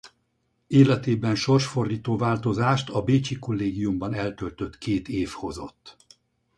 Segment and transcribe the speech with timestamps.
[0.67, 5.97] Életében sorsfordító változást a bécsi kollégiumban eltöltött két év hozott.